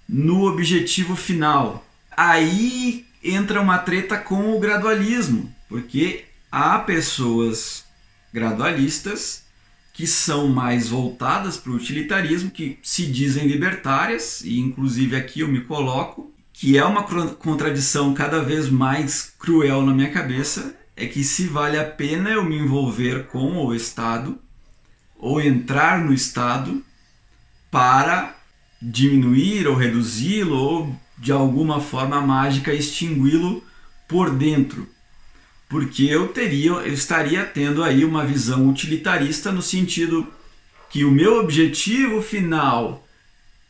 [0.08, 1.86] no objetivo final.
[2.16, 7.81] Aí entra uma treta com o gradualismo, porque há pessoas
[8.32, 9.42] gradualistas
[9.92, 15.48] que são mais voltadas para o utilitarismo, que se dizem libertárias, e inclusive aqui eu
[15.48, 21.22] me coloco, que é uma contradição cada vez mais cruel na minha cabeça, é que
[21.22, 24.38] se vale a pena eu me envolver com o Estado
[25.18, 26.82] ou entrar no Estado
[27.70, 28.36] para
[28.80, 33.62] diminuir ou reduzi-lo ou de alguma forma mágica extingui-lo
[34.08, 34.88] por dentro
[35.72, 40.30] porque eu teria, eu estaria tendo aí uma visão utilitarista no sentido
[40.90, 43.08] que o meu objetivo final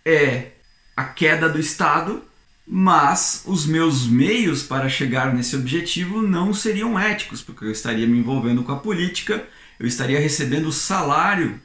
[0.05, 0.49] é
[0.97, 2.21] a queda do Estado,
[2.67, 8.19] mas os meus meios para chegar nesse objetivo não seriam éticos, porque eu estaria me
[8.19, 9.47] envolvendo com a política,
[9.79, 11.61] eu estaria recebendo o salário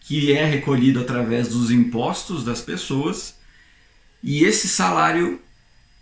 [0.00, 3.38] que é recolhido através dos impostos das pessoas,
[4.22, 5.40] e esse salário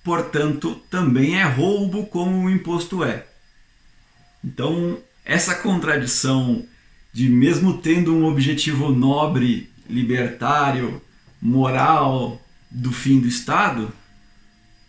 [0.03, 3.27] portanto, também é roubo como o imposto é.
[4.45, 6.65] Então, essa contradição
[7.13, 11.01] de mesmo tendo um objetivo nobre, libertário,
[11.41, 12.41] moral
[12.71, 13.93] do fim do Estado,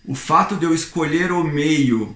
[0.05, 2.15] o fato de eu escolher o meio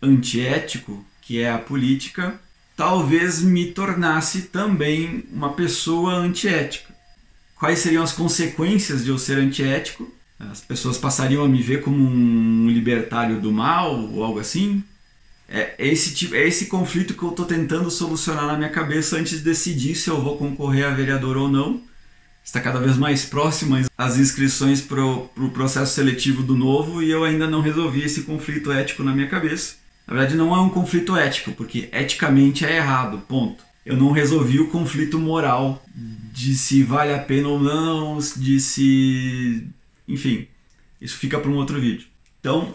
[0.00, 2.40] antiético, que é a política,
[2.76, 6.94] talvez me tornasse também uma pessoa antiética.
[7.56, 10.10] Quais seriam as consequências de eu ser antiético?
[10.40, 14.82] As pessoas passariam a me ver como um libertário do mal ou algo assim?
[15.48, 19.38] É esse, tipo, é esse conflito que eu estou tentando solucionar na minha cabeça antes
[19.38, 21.82] de decidir se eu vou concorrer a vereador ou não.
[22.42, 27.10] Está cada vez mais próximas as inscrições para o pro processo seletivo do novo e
[27.10, 29.74] eu ainda não resolvi esse conflito ético na minha cabeça.
[30.06, 33.62] Na verdade, não é um conflito ético, porque eticamente é errado, ponto.
[33.84, 35.84] Eu não resolvi o conflito moral
[36.32, 39.66] de se vale a pena ou não, de se.
[40.12, 40.46] Enfim,
[41.00, 42.06] isso fica para um outro vídeo.
[42.40, 42.74] Então,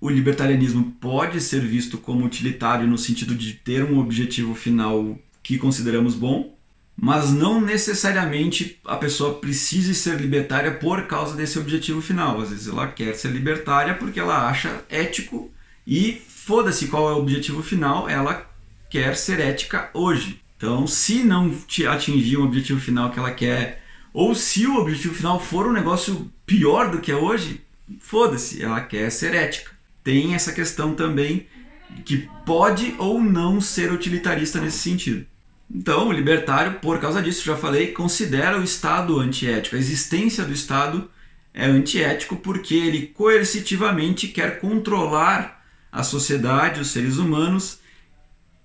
[0.00, 5.58] o libertarianismo pode ser visto como utilitário no sentido de ter um objetivo final que
[5.58, 6.54] consideramos bom,
[6.96, 12.40] mas não necessariamente a pessoa precise ser libertária por causa desse objetivo final.
[12.40, 15.50] Às vezes ela quer ser libertária porque ela acha ético
[15.86, 18.46] e foda-se qual é o objetivo final, ela
[18.90, 20.40] quer ser ética hoje.
[20.56, 21.52] Então, se não
[21.90, 23.83] atingir um objetivo final que ela quer,
[24.14, 27.60] ou se o objetivo final for um negócio pior do que é hoje,
[27.98, 31.46] foda-se, ela quer ser ética tem essa questão também
[32.04, 35.26] que pode ou não ser utilitarista nesse sentido.
[35.74, 39.74] Então, o libertário, por causa disso, já falei, considera o Estado antiético.
[39.74, 41.10] A existência do Estado
[41.54, 47.80] é antiético porque ele coercitivamente quer controlar a sociedade, os seres humanos,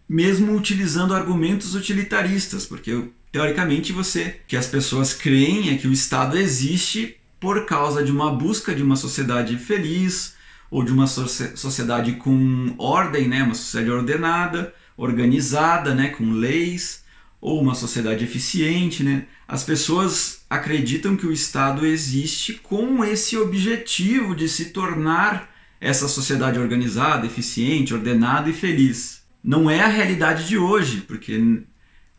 [0.07, 6.37] mesmo utilizando argumentos utilitaristas, porque teoricamente você, que as pessoas creem é que o Estado
[6.37, 10.37] existe por causa de uma busca de uma sociedade feliz,
[10.71, 17.03] ou de uma sociedade com ordem, né, uma sociedade ordenada, organizada, né, com leis,
[17.41, 19.25] ou uma sociedade eficiente, né?
[19.47, 25.49] As pessoas acreditam que o Estado existe com esse objetivo de se tornar
[25.79, 29.23] essa sociedade organizada, eficiente, ordenada e feliz.
[29.41, 31.63] Não é a realidade de hoje, porque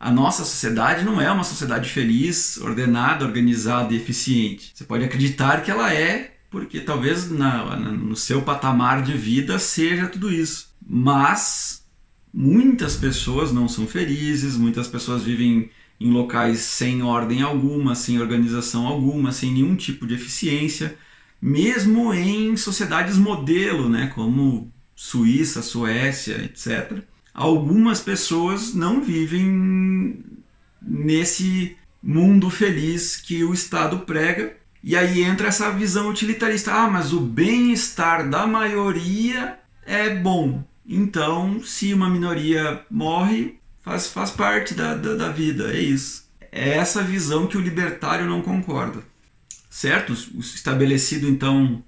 [0.01, 4.71] a nossa sociedade não é uma sociedade feliz, ordenada, organizada e eficiente.
[4.73, 10.07] Você pode acreditar que ela é porque talvez na, no seu patamar de vida seja
[10.07, 10.73] tudo isso.
[10.83, 11.85] Mas
[12.33, 18.87] muitas pessoas não são felizes, muitas pessoas vivem em locais sem ordem alguma, sem organização
[18.87, 20.97] alguma, sem nenhum tipo de eficiência,
[21.39, 27.03] mesmo em sociedades modelo, né, como Suíça, Suécia, etc.
[27.33, 30.23] Algumas pessoas não vivem
[30.81, 36.73] nesse mundo feliz que o Estado prega e aí entra essa visão utilitarista.
[36.73, 40.63] Ah, mas o bem-estar da maioria é bom.
[40.85, 45.71] Então, se uma minoria morre, faz, faz parte da, da, da vida.
[45.71, 46.29] É isso.
[46.51, 49.03] É essa visão que o libertário não concorda.
[49.69, 50.11] Certo?
[50.13, 51.81] Estabelecido então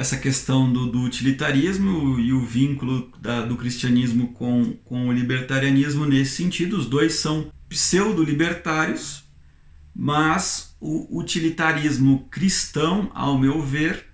[0.00, 6.06] essa questão do, do utilitarismo e o vínculo da, do cristianismo com, com o libertarianismo
[6.06, 6.78] nesse sentido.
[6.78, 9.24] Os dois são pseudo-libertários,
[9.94, 14.06] mas o utilitarismo cristão, ao meu ver,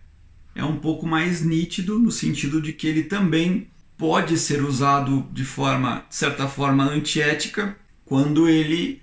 [0.57, 5.45] é um pouco mais nítido no sentido de que ele também pode ser usado de
[5.45, 9.01] forma, de certa forma, antiética quando ele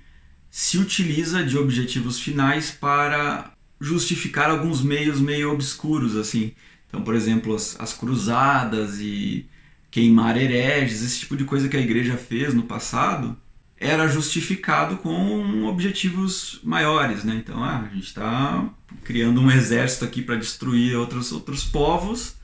[0.52, 6.52] se utiliza de objetivos finais para justificar alguns meios meio obscuros assim.
[6.94, 9.48] Então, por exemplo, as, as cruzadas e
[9.90, 13.36] queimar hereges, esse tipo de coisa que a igreja fez no passado,
[13.76, 17.34] era justificado com objetivos maiores, né?
[17.44, 18.70] Então, ah, a gente está
[19.04, 22.36] criando um exército aqui para destruir outros, outros povos,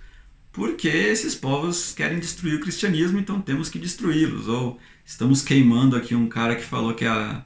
[0.51, 4.47] porque esses povos querem destruir o cristianismo, então temos que destruí-los.
[4.47, 7.45] Ou estamos queimando aqui um cara que falou que a,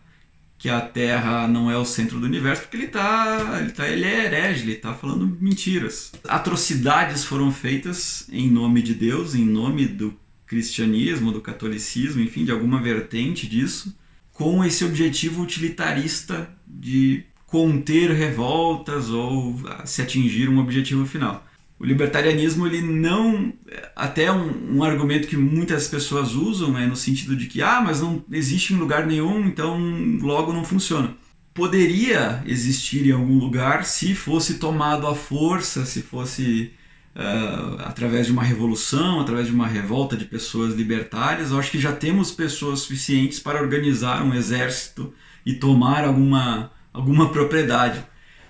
[0.64, 4.06] que a Terra não é o centro do universo, porque ele tá, ele tá, ele
[4.06, 6.14] é herege, ele está falando mentiras.
[6.26, 12.52] Atrocidades foram feitas em nome de Deus, em nome do cristianismo, do catolicismo, enfim, de
[12.54, 13.94] alguma vertente disso,
[14.32, 21.46] com esse objetivo utilitarista de conter revoltas ou se atingir um objetivo final.
[21.84, 23.54] O libertarianismo ele não
[23.96, 28.00] até um, um argumento que muitas pessoas usam é no sentido de que ah mas
[28.00, 29.78] não existe em lugar nenhum então
[30.22, 31.14] logo não funciona
[31.54, 36.72] poderia existir em algum lugar se fosse tomado à força se fosse
[37.16, 41.52] uh, através de uma revolução, através de uma revolta de pessoas libertárias.
[41.52, 45.14] Eu acho que já temos pessoas suficientes para organizar um exército
[45.46, 48.04] e tomar alguma, alguma propriedade.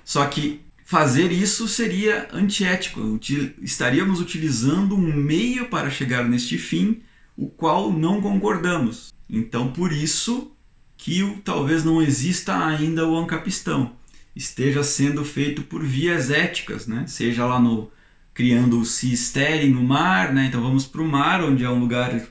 [0.03, 0.61] Só que
[0.93, 3.19] fazer isso seria antiético.
[3.63, 7.01] Estaríamos utilizando um meio para chegar neste fim,
[7.35, 9.11] o qual não concordamos.
[9.27, 10.51] Então, por isso
[10.95, 13.93] que talvez não exista ainda o ancapistão.
[14.35, 17.05] Esteja sendo feito por vias éticas, né?
[17.07, 17.91] seja lá no,
[18.31, 20.45] criando o Cisterem no mar, né?
[20.45, 22.21] Então vamos para o mar, onde é um lugar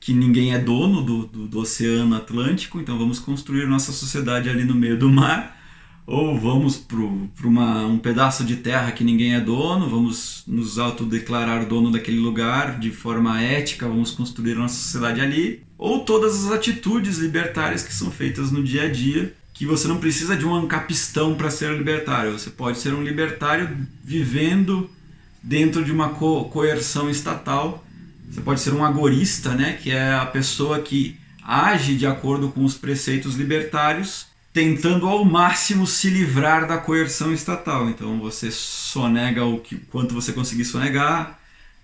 [0.00, 4.64] que ninguém é dono do, do, do, Oceano Atlântico, então vamos construir nossa sociedade ali
[4.64, 5.59] no meio do mar.
[6.06, 11.90] Ou vamos para um pedaço de terra que ninguém é dono, vamos nos autodeclarar dono
[11.90, 15.62] daquele lugar de forma ética, vamos construir nossa sociedade ali.
[15.78, 19.98] Ou todas as atitudes libertárias que são feitas no dia a dia, que você não
[19.98, 23.68] precisa de um ancapistão para ser libertário, você pode ser um libertário
[24.02, 24.90] vivendo
[25.42, 27.84] dentro de uma co coerção estatal
[28.30, 32.64] você pode ser um agorista, né, que é a pessoa que age de acordo com
[32.64, 37.88] os preceitos libertários, tentando ao máximo se livrar da coerção estatal.
[37.88, 41.38] Então você sonega o que quanto você conseguir sonegar,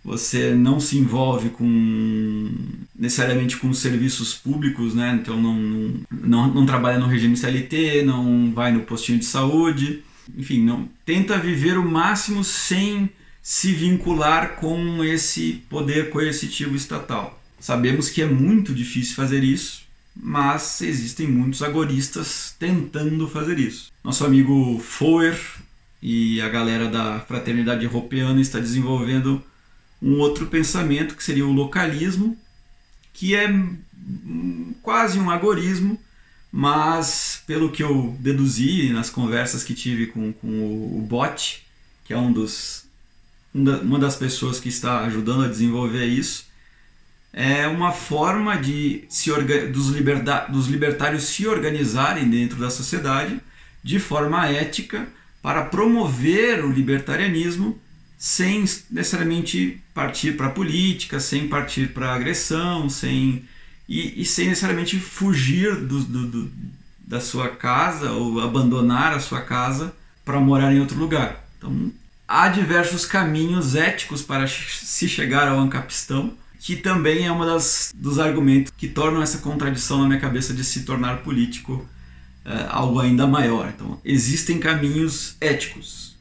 [0.05, 2.51] você não se envolve com
[2.95, 5.19] necessariamente com serviços públicos, né?
[5.21, 10.03] Então não, não, não trabalha no regime CLT, não vai no postinho de saúde,
[10.37, 13.11] enfim, não tenta viver o máximo sem
[13.43, 17.41] se vincular com esse poder coercitivo estatal.
[17.61, 19.86] Sabemos que é muito difícil fazer isso,
[20.17, 23.93] mas existem muitos agoristas tentando fazer isso.
[24.03, 25.39] Nosso amigo Foer
[26.01, 29.43] e a galera da Fraternidade Europeana está desenvolvendo
[30.01, 32.37] um outro pensamento que seria o localismo,
[33.13, 33.49] que é
[34.83, 35.99] quase um agorismo,
[36.53, 41.67] mas pelo que eu deduzi nas conversas que tive com, com o Bot,
[42.05, 42.87] que é um dos
[43.53, 46.45] uma das pessoas que está ajudando a desenvolver isso,
[47.39, 49.31] é uma forma de se
[49.71, 49.93] dos,
[50.49, 53.39] dos libertários se organizarem dentro da sociedade
[53.85, 55.07] de forma ética
[55.43, 57.79] para promover o libertarianismo
[58.19, 63.45] sem necessariamente partir para a política, sem partir para a agressão, sem
[63.87, 66.53] e, e, sem necessariamente fugir do, do, do,
[67.07, 71.45] da sua casa ou abandonar a sua casa para morar em outro lugar.
[71.59, 71.93] Então
[72.27, 76.35] há diversos caminhos éticos para se chegar ao ancapistão,
[76.67, 77.39] que também é um
[77.95, 81.89] dos argumentos que tornam essa contradição na minha cabeça de se tornar político
[82.45, 83.69] é, algo ainda maior.
[83.69, 86.17] Então, existem caminhos éticos.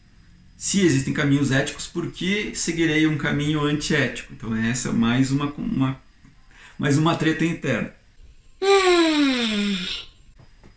[0.55, 4.33] Se existem caminhos éticos, por que seguirei um caminho antiético?
[4.33, 5.99] Então, essa é mais uma, uma,
[6.77, 7.91] mais uma treta interna.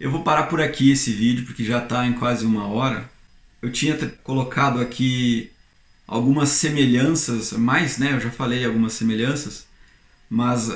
[0.01, 3.07] Eu vou parar por aqui esse vídeo, porque já está em quase uma hora
[3.61, 5.51] eu tinha colocado aqui
[6.09, 8.15] algumas semelhanças, mais, né?
[8.15, 9.67] Eu já falei algumas semelhanças,
[10.29, 10.75] mas uh,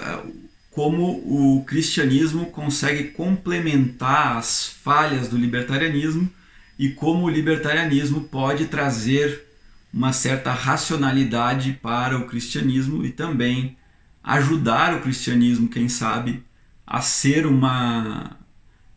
[0.70, 6.30] como o cristianismo consegue complementar as falhas do libertarianismo
[6.78, 9.46] e como o libertarianismo pode trazer
[9.92, 13.76] uma certa racionalidade para o cristianismo e também
[14.22, 16.42] ajudar o cristianismo, quem sabe,
[16.86, 18.36] a ser uma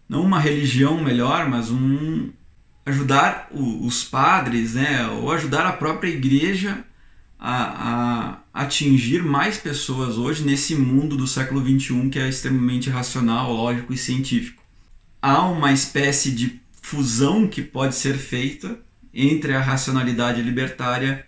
[0.07, 2.29] não uma religião melhor, mas um,
[2.85, 6.85] ajudar o, os padres, né, ou ajudar a própria igreja
[7.39, 13.51] a, a, atingir mais pessoas hoje nesse mundo do século XXI que é extremamente racional,
[13.51, 14.63] lógico e científico.
[15.21, 18.79] Há uma espécie de fusão que pode ser feita
[19.13, 21.25] entre a racionalidade libertária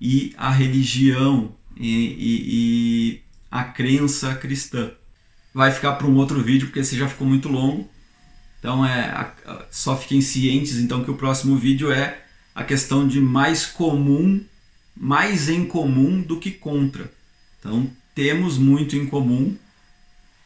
[0.00, 4.90] e a religião e, e, e a crença cristã.
[5.54, 7.88] Vai ficar para um outro vídeo porque esse já ficou muito longo.
[8.58, 9.32] Então é
[9.70, 12.22] só fiquem cientes então que o próximo vídeo é
[12.54, 14.40] a questão de mais comum,
[14.96, 17.10] mais em comum do que contra.
[17.58, 19.56] Então temos muito em comum.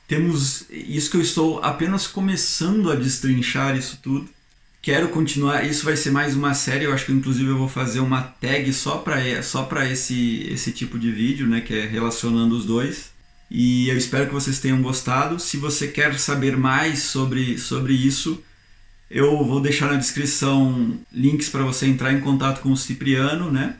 [0.07, 4.29] Temos isso que eu estou apenas começando a destrinchar isso tudo.
[4.83, 8.01] Quero continuar, isso vai ser mais uma série, eu acho que inclusive eu vou fazer
[8.01, 12.57] uma tag só para só para esse esse tipo de vídeo, né, que é relacionando
[12.57, 13.12] os dois.
[13.55, 15.39] E eu espero que vocês tenham gostado.
[15.39, 18.43] Se você quer saber mais sobre, sobre isso,
[19.11, 23.77] eu vou deixar na descrição links para você entrar em contato com o Cipriano, né?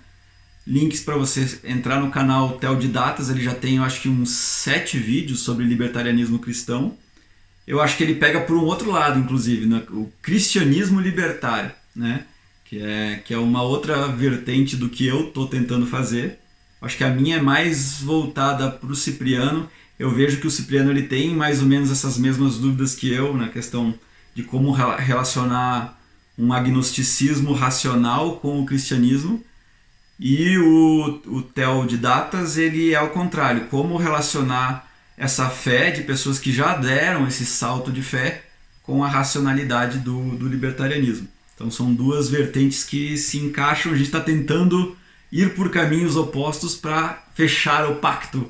[0.67, 4.11] Links para você entrar no canal Tel de Datas, ele já tem, eu acho que
[4.11, 6.95] uns sete vídeos sobre libertarianismo cristão.
[7.67, 9.83] Eu acho que ele pega por um outro lado, inclusive, né?
[9.89, 12.27] o cristianismo libertário, né?
[12.67, 16.42] Que é, que é uma outra vertente do que eu estou tentando fazer.
[16.83, 19.71] Acho que a minha é mais voltada para o Cipriano.
[19.99, 23.35] Eu vejo que o Cipriano ele tem mais ou menos essas mesmas dúvidas que eu
[23.35, 23.95] na questão
[24.35, 25.97] de como relacionar
[26.37, 29.43] um agnosticismo racional com o cristianismo.
[30.19, 36.03] E o, o Theo de Datas ele é ao contrário, como relacionar essa fé de
[36.03, 38.45] pessoas que já deram esse salto de fé
[38.83, 41.29] com a racionalidade do, do libertarianismo.
[41.55, 44.97] Então são duas vertentes que se encaixam, a gente está tentando
[45.33, 48.47] ir por caminhos opostos para fechar o pacto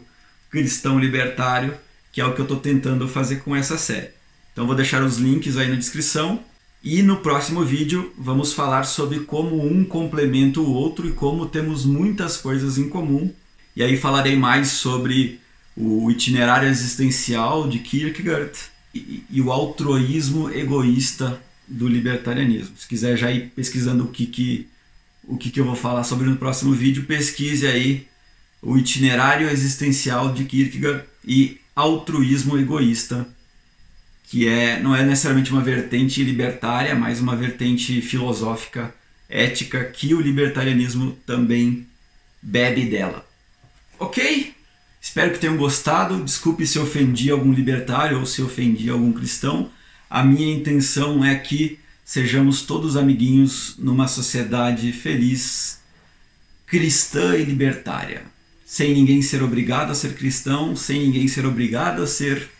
[0.50, 1.74] cristão libertário,
[2.10, 4.10] que é o que eu estou tentando fazer com essa série.
[4.52, 6.42] Então vou deixar os links aí na descrição.
[6.84, 11.86] E no próximo vídeo vamos falar sobre como um complementa o outro e como temos
[11.86, 13.32] muitas coisas em comum.
[13.76, 15.40] E aí falarei mais sobre
[15.76, 18.52] o itinerário existencial de Kierkegaard
[18.92, 22.76] e, e o altruísmo egoísta do libertarianismo.
[22.76, 24.68] Se quiser já ir pesquisando o que, que,
[25.24, 28.06] o que, que eu vou falar sobre no próximo vídeo, pesquise aí
[28.60, 33.26] o itinerário existencial de Kierkegaard e altruísmo egoísta,
[34.24, 38.94] que é não é necessariamente uma vertente libertária, mas uma vertente filosófica,
[39.28, 41.86] ética que o libertarianismo também
[42.40, 43.26] bebe dela.
[43.98, 44.54] Ok?
[45.00, 46.22] Espero que tenham gostado.
[46.22, 49.70] Desculpe se ofendi algum libertário ou se ofendi algum cristão.
[50.08, 55.80] A minha intenção é que sejamos todos amiguinhos numa sociedade feliz,
[56.66, 58.22] cristã e libertária.
[58.64, 62.50] Sem ninguém ser obrigado a ser cristão, sem ninguém ser obrigado a ser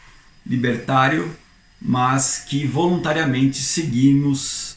[0.47, 1.35] libertário,
[1.81, 4.77] mas que voluntariamente seguimos,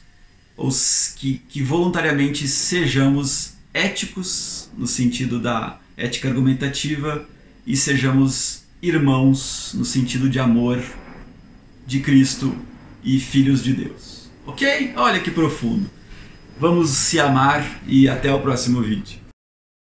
[0.56, 0.70] ou
[1.18, 7.28] que, que voluntariamente sejamos éticos, no sentido da ética argumentativa,
[7.68, 10.82] e sejamos irmãos no sentido de amor
[11.86, 12.56] de Cristo
[13.04, 14.15] e filhos de Deus.
[14.46, 14.94] Ok?
[14.96, 15.90] Olha que profundo.
[16.60, 19.25] Vamos se amar e até o próximo vídeo.